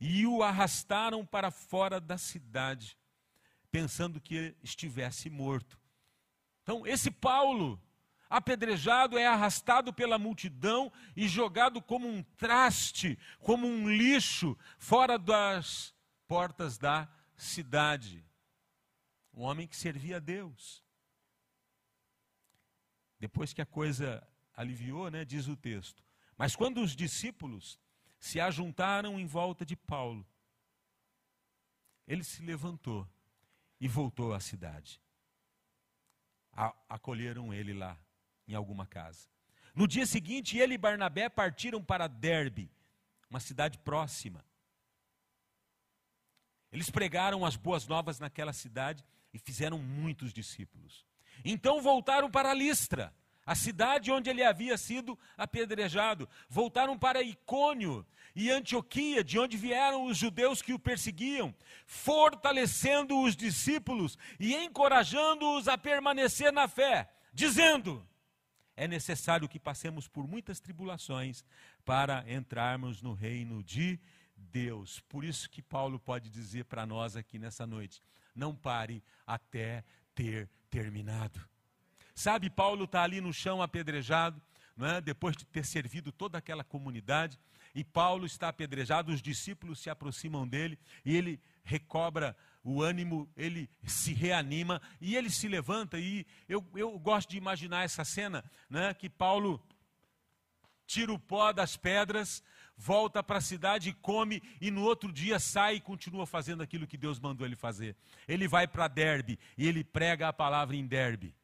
[0.00, 2.98] e o arrastaram para fora da cidade,
[3.70, 5.78] pensando que estivesse morto.
[6.62, 7.80] Então, esse Paulo
[8.36, 15.94] apedrejado, é arrastado pela multidão e jogado como um traste, como um lixo, fora das
[16.26, 18.24] portas da cidade.
[19.32, 20.82] Um homem que servia a Deus.
[23.20, 26.02] Depois que a coisa aliviou, né, diz o texto.
[26.36, 27.78] Mas quando os discípulos
[28.18, 30.26] se ajuntaram em volta de Paulo,
[32.06, 33.08] ele se levantou
[33.80, 35.00] e voltou à cidade.
[36.52, 37.98] A, acolheram ele lá,
[38.46, 39.28] em alguma casa.
[39.74, 42.70] No dia seguinte, ele e Barnabé partiram para Derbe,
[43.28, 44.44] uma cidade próxima.
[46.70, 51.04] Eles pregaram as boas novas naquela cidade e fizeram muitos discípulos.
[51.44, 53.12] Então voltaram para Listra
[53.46, 56.28] a cidade onde ele havia sido apedrejado.
[56.48, 61.54] Voltaram para Icônio e Antioquia, de onde vieram os judeus que o perseguiam,
[61.86, 68.06] fortalecendo os discípulos e encorajando-os a permanecer na fé, dizendo:
[68.76, 71.44] é necessário que passemos por muitas tribulações
[71.84, 73.98] para entrarmos no reino de
[74.36, 75.00] Deus.
[75.08, 78.02] Por isso que Paulo pode dizer para nós aqui nessa noite:
[78.34, 79.84] não pare até
[80.14, 81.40] ter terminado.
[82.14, 84.40] Sabe, Paulo está ali no chão apedrejado,
[84.78, 85.00] é?
[85.00, 87.38] depois de ter servido toda aquela comunidade,
[87.74, 93.68] e Paulo está apedrejado, os discípulos se aproximam dele, e ele recobra o ânimo, ele
[93.84, 98.94] se reanima, e ele se levanta, e eu, eu gosto de imaginar essa cena, né,
[98.94, 99.62] que Paulo
[100.86, 102.42] tira o pó das pedras,
[102.76, 106.86] volta para a cidade e come, e no outro dia sai e continua fazendo aquilo
[106.86, 107.96] que Deus mandou ele fazer.
[108.26, 111.34] Ele vai para Derbe e ele prega a palavra em Derbe.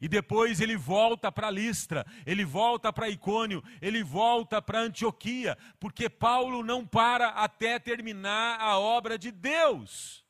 [0.00, 6.08] E depois ele volta para Listra, ele volta para Icônio, ele volta para Antioquia, porque
[6.08, 10.24] Paulo não para até terminar a obra de Deus.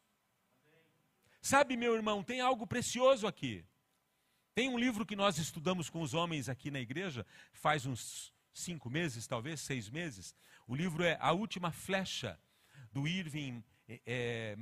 [1.40, 3.64] Sabe, meu irmão, tem algo precioso aqui.
[4.54, 8.90] Tem um livro que nós estudamos com os homens aqui na igreja, faz uns cinco
[8.90, 10.34] meses, talvez seis meses.
[10.66, 12.38] O livro é A Última Flecha,
[12.92, 13.64] do Irving
[14.06, 14.54] é,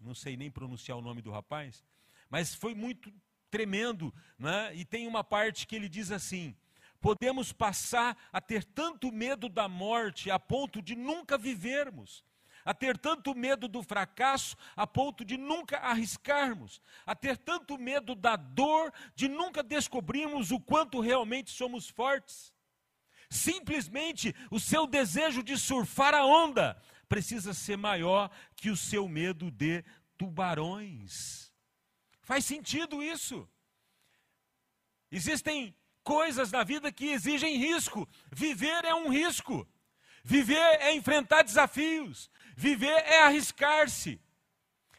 [0.00, 1.84] não sei nem pronunciar o nome do rapaz,
[2.28, 3.12] mas foi muito
[3.50, 4.74] tremendo, né?
[4.74, 6.54] e tem uma parte que ele diz assim:
[7.00, 12.24] podemos passar a ter tanto medo da morte a ponto de nunca vivermos,
[12.64, 18.14] a ter tanto medo do fracasso a ponto de nunca arriscarmos, a ter tanto medo
[18.14, 22.54] da dor de nunca descobrirmos o quanto realmente somos fortes.
[23.28, 29.50] Simplesmente o seu desejo de surfar a onda precisa ser maior que o seu medo
[29.50, 29.84] de
[30.16, 31.52] tubarões.
[32.22, 33.48] Faz sentido isso.
[35.10, 38.08] Existem coisas na vida que exigem risco.
[38.30, 39.66] Viver é um risco.
[40.22, 42.30] Viver é enfrentar desafios.
[42.60, 44.20] Viver é arriscar-se.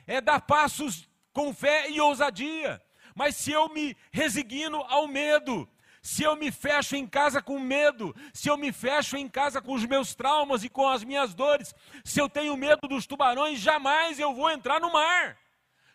[0.08, 2.82] É dar passos com fé e ousadia.
[3.14, 5.70] Mas se eu me resigno ao medo,
[6.02, 9.74] se eu me fecho em casa com medo, se eu me fecho em casa com
[9.74, 14.20] os meus traumas e com as minhas dores, se eu tenho medo dos tubarões, jamais
[14.20, 15.38] eu vou entrar no mar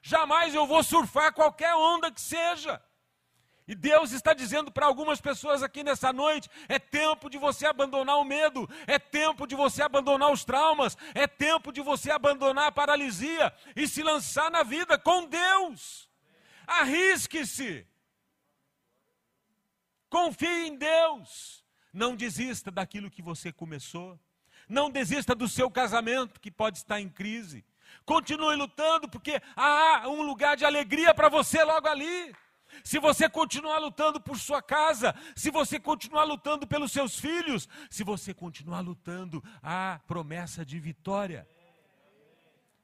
[0.07, 2.81] jamais eu vou surfar qualquer onda que seja.
[3.68, 8.18] E Deus está dizendo para algumas pessoas aqui nessa noite: é tempo de você abandonar
[8.18, 12.72] o medo, é tempo de você abandonar os traumas, é tempo de você abandonar a
[12.72, 16.09] paralisia e se lançar na vida com Deus.
[16.66, 17.87] Arrisque-se.
[20.09, 21.64] Confie em Deus.
[21.92, 24.18] Não desista daquilo que você começou.
[24.68, 27.64] Não desista do seu casamento que pode estar em crise.
[28.05, 32.35] Continue lutando, porque há um lugar de alegria para você logo ali.
[32.84, 38.04] Se você continuar lutando por sua casa, se você continuar lutando pelos seus filhos, se
[38.04, 41.48] você continuar lutando, há promessa de vitória.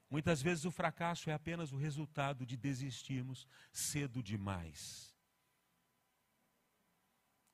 [0.09, 5.13] Muitas vezes o fracasso é apenas o resultado de desistirmos cedo demais.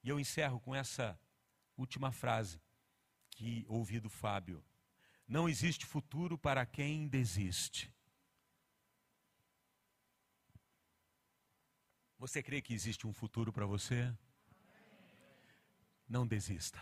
[0.04, 1.20] E eu encerro com essa
[1.78, 2.62] última frase
[3.32, 4.64] que ouvi do Fábio.
[5.28, 7.94] Não existe futuro para quem desiste.
[12.20, 14.14] Você crê que existe um futuro para você?
[16.08, 16.82] Não desista.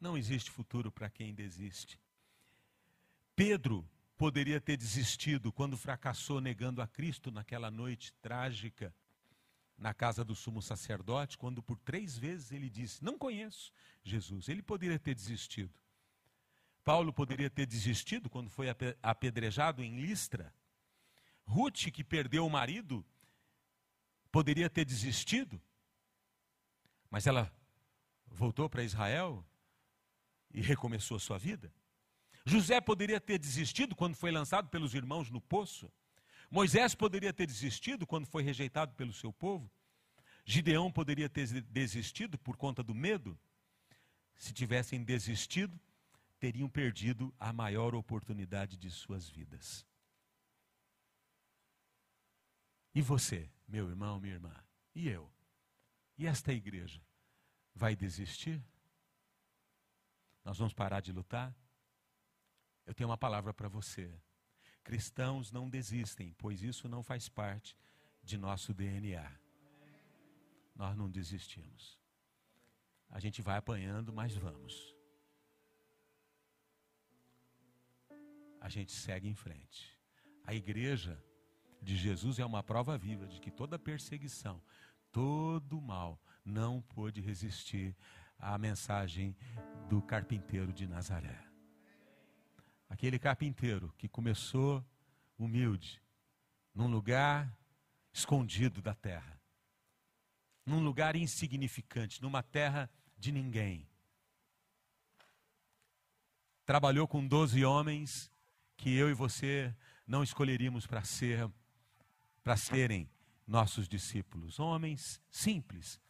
[0.00, 2.00] Não existe futuro para quem desiste.
[3.36, 3.86] Pedro
[4.16, 8.94] poderia ter desistido quando fracassou negando a Cristo naquela noite trágica
[9.76, 13.70] na casa do sumo sacerdote, quando por três vezes ele disse: Não conheço
[14.02, 14.48] Jesus.
[14.48, 15.74] Ele poderia ter desistido.
[16.82, 18.68] Paulo poderia ter desistido quando foi
[19.02, 20.54] apedrejado em Listra.
[21.44, 23.04] Ruth, que perdeu o marido,
[24.32, 25.60] poderia ter desistido.
[27.10, 27.54] Mas ela
[28.26, 29.46] voltou para Israel
[30.52, 31.72] e recomeçou a sua vida.
[32.44, 35.92] José poderia ter desistido quando foi lançado pelos irmãos no poço.
[36.50, 39.70] Moisés poderia ter desistido quando foi rejeitado pelo seu povo.
[40.44, 43.38] Gideão poderia ter desistido por conta do medo?
[44.34, 45.78] Se tivessem desistido,
[46.40, 49.86] teriam perdido a maior oportunidade de suas vidas.
[52.94, 54.54] E você, meu irmão, minha irmã,
[54.94, 55.32] e eu?
[56.18, 57.00] E esta igreja?
[57.74, 58.62] Vai desistir?
[60.44, 61.56] Nós vamos parar de lutar?
[62.84, 64.12] Eu tenho uma palavra para você.
[64.84, 67.74] Cristãos não desistem, pois isso não faz parte
[68.22, 69.40] de nosso DNA.
[70.76, 71.98] Nós não desistimos.
[73.08, 74.94] A gente vai apanhando, mas vamos.
[78.60, 79.98] A gente segue em frente.
[80.44, 81.18] A igreja
[81.82, 84.62] de Jesus é uma prova viva de que toda perseguição,
[85.10, 87.96] todo mal não pôde resistir
[88.38, 89.36] à mensagem
[89.88, 91.44] do carpinteiro de Nazaré.
[92.88, 94.84] Aquele carpinteiro que começou
[95.36, 96.00] humilde,
[96.74, 97.52] num lugar
[98.12, 99.40] escondido da terra,
[100.64, 103.88] num lugar insignificante, numa terra de ninguém.
[106.64, 108.30] Trabalhou com doze homens
[108.76, 109.74] que eu e você
[110.06, 111.50] não escolheríamos para ser
[112.42, 113.08] para serem
[113.46, 114.58] nossos discípulos.
[114.58, 116.00] Homens simples,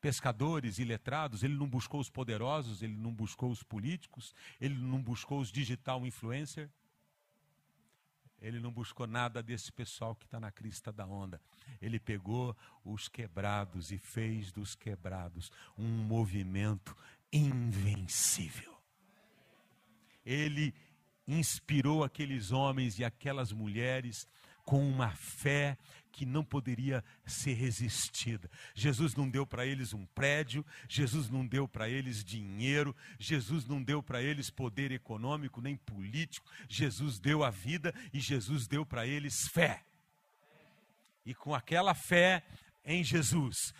[0.00, 5.02] pescadores e letrados, ele não buscou os poderosos, ele não buscou os políticos, ele não
[5.02, 6.70] buscou os digital influencer.
[8.40, 11.40] Ele não buscou nada desse pessoal que está na crista da onda.
[11.80, 12.54] Ele pegou
[12.84, 16.94] os quebrados e fez dos quebrados um movimento
[17.32, 18.78] invencível.
[20.26, 20.74] Ele
[21.26, 24.28] inspirou aqueles homens e aquelas mulheres
[24.64, 25.76] com uma fé
[26.14, 28.48] que não poderia ser resistida.
[28.72, 33.82] Jesus não deu para eles um prédio, Jesus não deu para eles dinheiro, Jesus não
[33.82, 39.04] deu para eles poder econômico nem político, Jesus deu a vida e Jesus deu para
[39.04, 39.82] eles fé.
[41.26, 42.44] E com aquela fé,
[42.84, 43.72] em Jesus,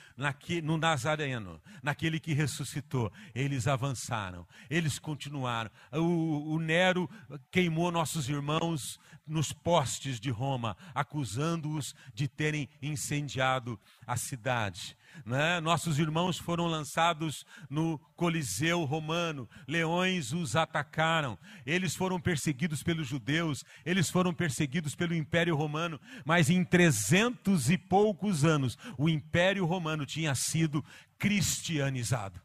[0.63, 5.71] no Nazareno, naquele que ressuscitou, eles avançaram, eles continuaram.
[5.93, 7.09] O, o, Nero
[7.51, 14.97] queimou nossos irmãos nos postes de Roma, acusando-os de terem incendiado a cidade.
[15.25, 15.61] Né?
[15.61, 23.65] Nossos irmãos foram lançados no Coliseu romano, leões os atacaram, eles foram perseguidos pelos judeus,
[23.85, 30.07] eles foram perseguidos pelo Império Romano, mas em trezentos e poucos anos o Império Romano
[30.07, 30.85] tinha sido
[31.19, 32.41] cristianizado.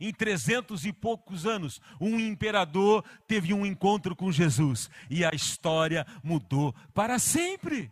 [0.00, 6.06] Em trezentos e poucos anos, um imperador teve um encontro com Jesus e a história
[6.22, 7.90] mudou para sempre.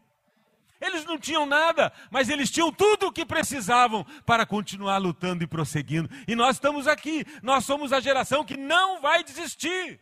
[0.82, 5.46] Eles não tinham nada, mas eles tinham tudo o que precisavam para continuar lutando e
[5.46, 6.10] prosseguindo.
[6.26, 10.00] E nós estamos aqui, nós somos a geração que não vai desistir,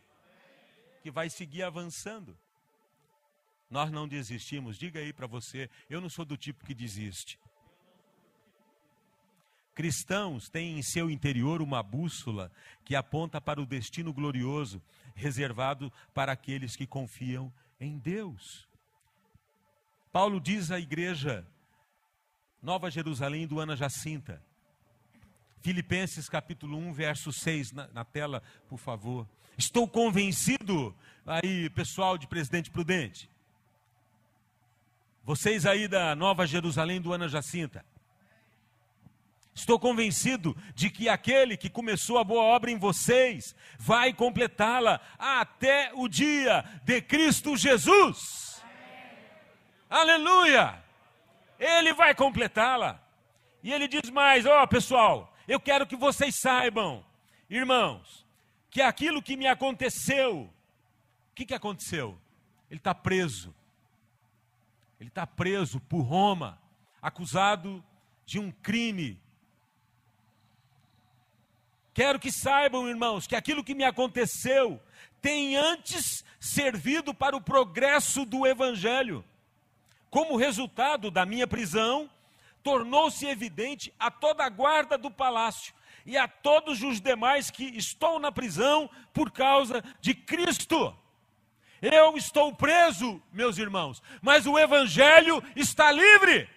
[1.03, 2.35] que vai seguir avançando.
[3.69, 4.75] Nós não desistimos.
[4.75, 7.39] Diga aí para você, eu não sou do tipo que desiste.
[9.75, 12.51] Cristãos têm em seu interior uma bússola
[12.83, 14.81] que aponta para o destino glorioso
[15.13, 18.70] reservado para aqueles que confiam em Deus.
[20.11, 21.47] Paulo diz à igreja
[22.61, 24.43] Nova Jerusalém do Ana Jacinta.
[25.61, 29.25] Filipenses capítulo 1, verso 6, na, na, tela, por favor.
[29.57, 30.93] Estou convencido,
[31.25, 33.29] aí, pessoal de Presidente Prudente,
[35.23, 37.85] vocês aí da Nova Jerusalém do Ana Jacinta,
[39.53, 45.91] estou convencido de que aquele que começou a boa obra em vocês vai completá-la até
[45.93, 48.50] o dia de Cristo Jesus.
[49.91, 50.81] Aleluia!
[51.59, 52.97] Ele vai completá-la.
[53.61, 57.05] E ele diz mais: ó, oh, pessoal, eu quero que vocês saibam,
[57.49, 58.25] irmãos,
[58.69, 62.17] que aquilo que me aconteceu, o que, que aconteceu?
[62.69, 63.53] Ele está preso.
[64.97, 66.57] Ele está preso por Roma,
[67.01, 67.83] acusado
[68.25, 69.19] de um crime.
[71.93, 74.81] Quero que saibam, irmãos, que aquilo que me aconteceu
[75.21, 79.25] tem antes servido para o progresso do Evangelho
[80.11, 82.09] como resultado da minha prisão,
[82.61, 85.73] tornou-se evidente a toda a guarda do palácio
[86.05, 90.95] e a todos os demais que estão na prisão por causa de Cristo.
[91.81, 96.47] Eu estou preso, meus irmãos, mas o Evangelho está livre.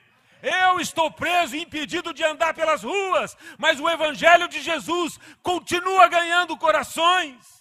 [0.43, 6.09] Eu estou preso e impedido de andar pelas ruas, mas o Evangelho de Jesus continua
[6.09, 7.54] ganhando corações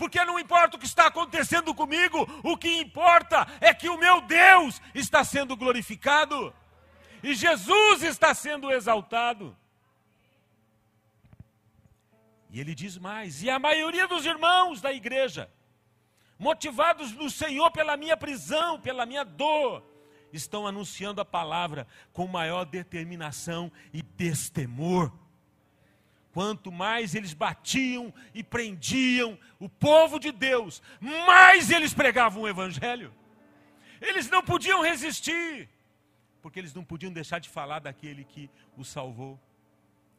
[0.00, 4.22] porque não importa o que está acontecendo comigo, o que importa é que o meu
[4.22, 6.54] Deus está sendo glorificado
[7.22, 9.54] e Jesus está sendo exaltado.
[12.48, 15.52] E ele diz mais: e a maioria dos irmãos da igreja,
[16.38, 19.84] motivados no Senhor pela minha prisão, pela minha dor,
[20.32, 25.12] estão anunciando a palavra com maior determinação e destemor.
[26.32, 33.12] Quanto mais eles batiam e prendiam o povo de Deus, mais eles pregavam o Evangelho.
[34.00, 35.68] Eles não podiam resistir,
[36.40, 39.38] porque eles não podiam deixar de falar daquele que os salvou.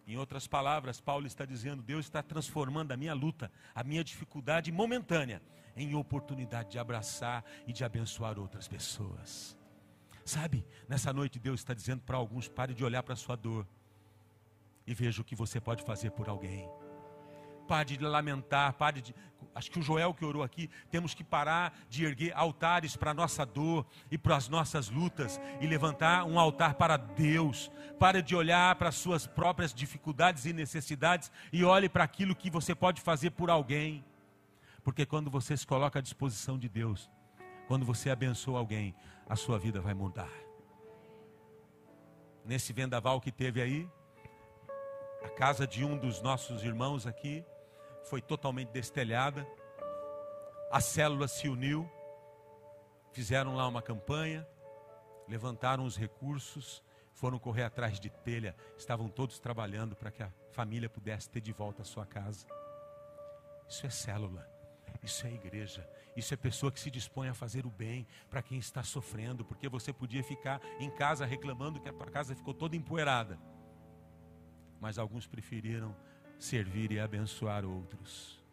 [0.05, 4.71] Em outras palavras, Paulo está dizendo: Deus está transformando a minha luta, a minha dificuldade
[4.71, 5.41] momentânea,
[5.75, 9.57] em oportunidade de abraçar e de abençoar outras pessoas.
[10.25, 13.65] Sabe, nessa noite Deus está dizendo para alguns: pare de olhar para a sua dor
[14.91, 16.69] e veja o que você pode fazer por alguém.
[17.65, 19.15] Pare de lamentar, pare de.
[19.55, 23.13] Acho que o Joel que orou aqui, temos que parar de erguer altares para a
[23.13, 27.71] nossa dor e para as nossas lutas e levantar um altar para Deus.
[27.97, 32.49] Pare de olhar para as suas próprias dificuldades e necessidades e olhe para aquilo que
[32.49, 34.03] você pode fazer por alguém.
[34.83, 37.09] Porque quando você se coloca à disposição de Deus,
[37.67, 38.93] quando você abençoa alguém,
[39.29, 40.31] a sua vida vai mudar.
[42.43, 43.87] Nesse vendaval que teve aí,
[45.23, 47.45] a casa de um dos nossos irmãos aqui
[48.03, 49.47] foi totalmente destelhada.
[50.71, 51.89] A célula se uniu,
[53.11, 54.47] fizeram lá uma campanha,
[55.27, 60.89] levantaram os recursos, foram correr atrás de telha, estavam todos trabalhando para que a família
[60.89, 62.47] pudesse ter de volta a sua casa.
[63.69, 64.49] Isso é célula,
[65.03, 68.57] isso é igreja, isso é pessoa que se dispõe a fazer o bem para quem
[68.57, 72.75] está sofrendo, porque você podia ficar em casa reclamando que a tua casa ficou toda
[72.75, 73.37] empoeirada
[74.81, 75.95] mas alguns preferiram
[76.39, 78.43] servir e abençoar outros.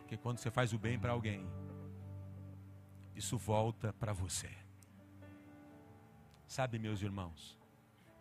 [0.00, 1.48] Porque quando você faz o bem para alguém,
[3.16, 4.50] isso volta para você.
[6.46, 7.58] Sabe, meus irmãos,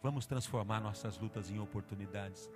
[0.02, 2.50] vamos transformar nossas lutas em oportunidades.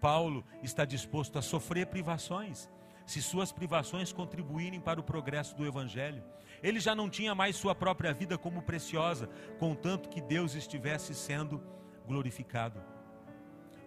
[0.00, 2.68] Paulo está disposto a sofrer privações,
[3.06, 6.22] se suas privações contribuírem para o progresso do Evangelho.
[6.62, 9.28] Ele já não tinha mais sua própria vida como preciosa,
[9.58, 11.62] contanto que Deus estivesse sendo
[12.06, 12.97] glorificado.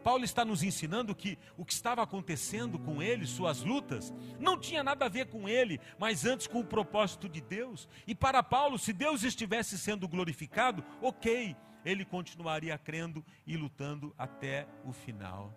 [0.01, 4.83] Paulo está nos ensinando que o que estava acontecendo com ele, suas lutas, não tinha
[4.83, 7.87] nada a ver com ele, mas antes com o propósito de Deus.
[8.07, 14.67] E para Paulo, se Deus estivesse sendo glorificado, ok, ele continuaria crendo e lutando até
[14.83, 15.53] o final.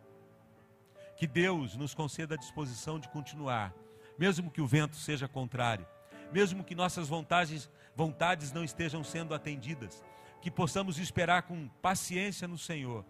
[1.17, 3.75] Que Deus nos conceda a disposição de continuar,
[4.19, 5.87] mesmo que o vento seja contrário,
[6.33, 10.05] mesmo que nossas vontades, vontades não estejam sendo atendidas,
[10.43, 13.05] que possamos esperar com paciência no Senhor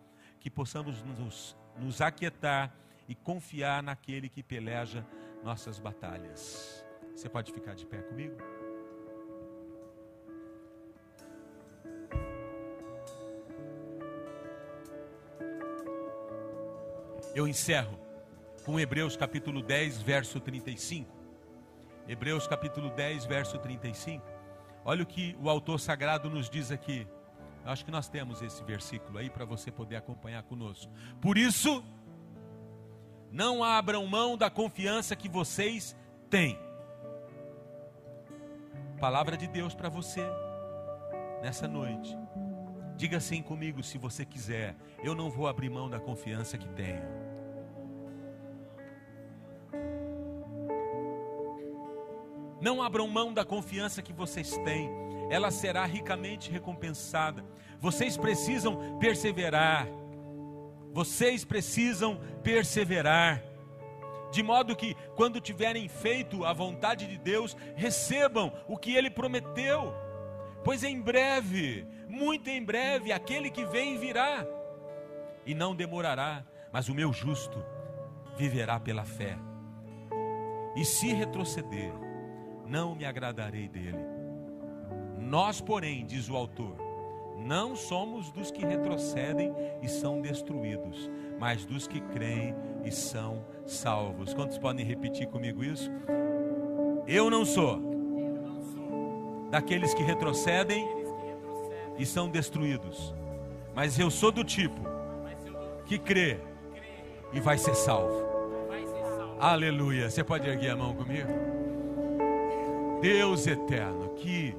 [0.45, 2.71] que possamos nos, nos aquietar
[3.09, 5.03] e confiar naquele que peleja
[5.43, 6.85] nossas batalhas.
[7.17, 8.37] Você pode ficar de pé comigo?
[17.35, 17.99] Eu encerro
[18.67, 21.11] com Hebreus capítulo 10, verso 35.
[22.07, 24.23] Hebreus capítulo 10, verso 35.
[24.85, 27.07] Olha o que o autor sagrado nos diz aqui.
[27.65, 30.93] Acho que nós temos esse versículo aí para você poder acompanhar conosco.
[31.21, 31.83] Por isso,
[33.33, 35.97] não abram mão da confiança que vocês
[36.29, 36.59] têm.
[39.01, 40.23] Palavra de Deus para você
[41.43, 42.17] nessa noite.
[42.97, 44.77] Diga assim comigo se você quiser.
[45.03, 47.03] Eu não vou abrir mão da confiança que tenho.
[52.61, 57.45] Não abram mão da confiança que vocês têm ela será ricamente recompensada.
[57.79, 59.87] Vocês precisam perseverar.
[60.93, 63.43] Vocês precisam perseverar.
[64.31, 69.95] De modo que, quando tiverem feito a vontade de Deus, recebam o que Ele prometeu.
[70.65, 74.47] Pois em breve, muito em breve, aquele que vem virá,
[75.45, 77.63] e não demorará, mas o meu justo
[78.37, 79.37] viverá pela fé.
[80.75, 81.93] E se retroceder,
[82.67, 84.14] não me agradarei dele.
[85.25, 86.77] Nós, porém, diz o autor,
[87.39, 89.53] não somos dos que retrocedem
[89.83, 92.55] e são destruídos, mas dos que creem
[92.85, 94.35] e são salvos.
[94.35, 95.91] Quantos podem repetir comigo isso?
[97.07, 97.81] Eu não sou
[99.51, 100.87] daqueles que retrocedem
[101.99, 103.15] e são destruídos,
[103.75, 104.83] mas eu sou do tipo
[105.87, 106.39] que crê
[107.33, 108.25] e vai ser salvo.
[109.41, 110.11] Aleluia.
[110.11, 111.29] Você pode erguer a mão comigo?
[113.01, 114.55] Deus eterno, que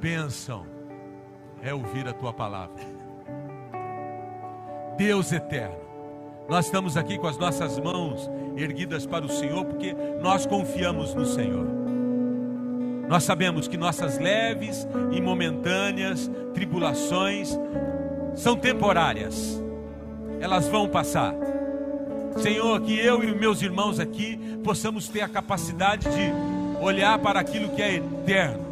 [0.00, 0.66] bênção
[1.62, 2.82] é ouvir a tua palavra.
[4.96, 5.76] Deus eterno,
[6.48, 11.24] nós estamos aqui com as nossas mãos erguidas para o Senhor porque nós confiamos no
[11.24, 11.66] Senhor.
[13.08, 17.58] Nós sabemos que nossas leves e momentâneas tribulações
[18.34, 19.62] são temporárias,
[20.40, 21.34] elas vão passar.
[22.38, 27.70] Senhor, que eu e meus irmãos aqui possamos ter a capacidade de olhar para aquilo
[27.70, 28.63] que é eterno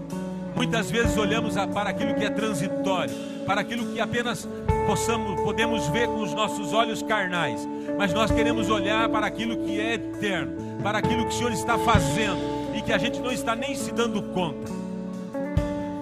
[0.54, 3.14] Muitas vezes olhamos para aquilo que é transitório,
[3.46, 4.48] para aquilo que apenas
[4.86, 7.66] possamos, podemos ver com os nossos olhos carnais,
[7.98, 11.78] mas nós queremos olhar para aquilo que é eterno, para aquilo que o Senhor está
[11.78, 12.40] fazendo
[12.74, 14.70] e que a gente não está nem se dando conta.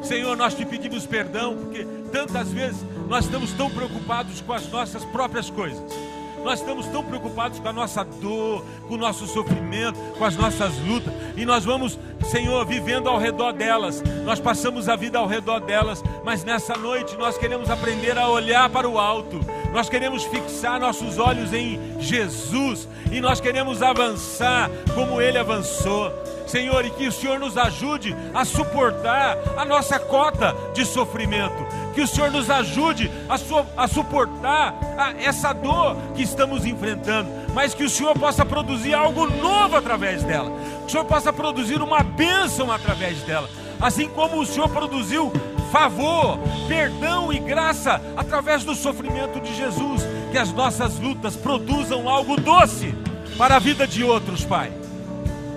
[0.02, 5.04] Senhor, nós te pedimos perdão porque tantas vezes nós estamos tão preocupados com as nossas
[5.04, 6.09] próprias coisas
[6.44, 10.76] nós estamos tão preocupados com a nossa dor, com o nosso sofrimento, com as nossas
[10.78, 11.98] lutas, e nós vamos,
[12.30, 14.02] Senhor, vivendo ao redor delas.
[14.24, 18.68] Nós passamos a vida ao redor delas, mas nessa noite nós queremos aprender a olhar
[18.70, 19.40] para o alto.
[19.72, 26.12] Nós queremos fixar nossos olhos em Jesus e nós queremos avançar como ele avançou.
[26.46, 31.64] Senhor, e que o Senhor nos ajude a suportar a nossa cota de sofrimento,
[32.00, 37.74] que o Senhor nos ajude a, a suportar a essa dor que estamos enfrentando, mas
[37.74, 42.02] que o Senhor possa produzir algo novo através dela, que o Senhor possa produzir uma
[42.02, 45.30] bênção através dela, assim como o Senhor produziu
[45.70, 52.40] favor, perdão e graça através do sofrimento de Jesus, que as nossas lutas produzam algo
[52.40, 52.94] doce
[53.36, 54.72] para a vida de outros, Pai.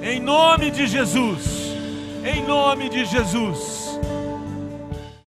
[0.01, 1.73] Em nome de Jesus.
[2.25, 3.82] Em nome de Jesus.